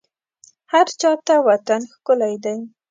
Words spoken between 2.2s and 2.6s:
دی